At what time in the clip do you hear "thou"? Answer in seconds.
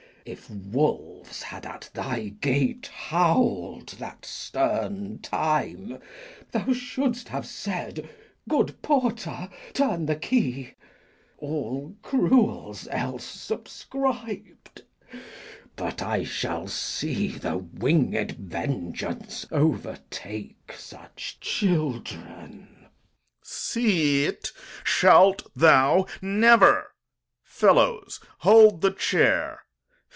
6.51-6.73, 25.55-26.05